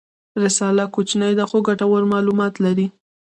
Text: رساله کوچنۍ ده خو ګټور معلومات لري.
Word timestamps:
رساله 0.43 0.83
کوچنۍ 0.95 1.33
ده 1.39 1.45
خو 1.49 1.57
ګټور 1.67 2.03
معلومات 2.13 2.53
لري. 2.65 2.87